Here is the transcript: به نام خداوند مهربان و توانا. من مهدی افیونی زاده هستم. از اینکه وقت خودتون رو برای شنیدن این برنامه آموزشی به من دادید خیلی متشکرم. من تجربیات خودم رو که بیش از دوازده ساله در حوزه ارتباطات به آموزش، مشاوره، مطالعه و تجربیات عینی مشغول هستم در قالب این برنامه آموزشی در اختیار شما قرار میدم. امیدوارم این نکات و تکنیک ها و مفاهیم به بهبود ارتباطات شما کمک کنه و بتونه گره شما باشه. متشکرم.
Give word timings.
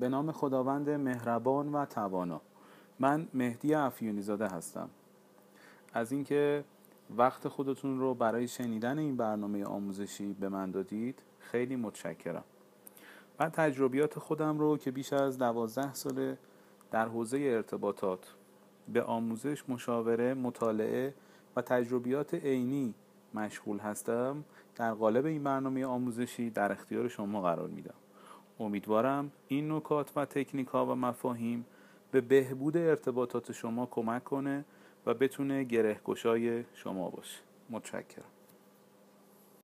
به 0.00 0.08
نام 0.08 0.32
خداوند 0.32 0.90
مهربان 0.90 1.72
و 1.72 1.84
توانا. 1.84 2.40
من 2.98 3.28
مهدی 3.34 3.74
افیونی 3.74 4.22
زاده 4.22 4.46
هستم. 4.48 4.90
از 5.94 6.12
اینکه 6.12 6.64
وقت 7.16 7.48
خودتون 7.48 8.00
رو 8.00 8.14
برای 8.14 8.48
شنیدن 8.48 8.98
این 8.98 9.16
برنامه 9.16 9.64
آموزشی 9.64 10.32
به 10.32 10.48
من 10.48 10.70
دادید 10.70 11.22
خیلی 11.38 11.76
متشکرم. 11.76 12.44
من 13.40 13.50
تجربیات 13.50 14.18
خودم 14.18 14.58
رو 14.58 14.76
که 14.76 14.90
بیش 14.90 15.12
از 15.12 15.38
دوازده 15.38 15.94
ساله 15.94 16.38
در 16.90 17.08
حوزه 17.08 17.38
ارتباطات 17.38 18.34
به 18.88 19.02
آموزش، 19.02 19.64
مشاوره، 19.68 20.34
مطالعه 20.34 21.14
و 21.56 21.62
تجربیات 21.62 22.34
عینی 22.34 22.94
مشغول 23.34 23.78
هستم 23.78 24.44
در 24.76 24.92
قالب 24.92 25.26
این 25.26 25.44
برنامه 25.44 25.86
آموزشی 25.86 26.50
در 26.50 26.72
اختیار 26.72 27.08
شما 27.08 27.42
قرار 27.42 27.68
میدم. 27.68 27.94
امیدوارم 28.60 29.32
این 29.48 29.72
نکات 29.72 30.12
و 30.16 30.24
تکنیک 30.24 30.68
ها 30.68 30.86
و 30.86 30.94
مفاهیم 30.94 31.64
به 32.10 32.20
بهبود 32.20 32.76
ارتباطات 32.76 33.52
شما 33.52 33.86
کمک 33.86 34.24
کنه 34.24 34.64
و 35.06 35.14
بتونه 35.14 35.64
گره 35.64 36.00
شما 36.74 37.10
باشه. 37.10 37.38
متشکرم. 37.70 38.39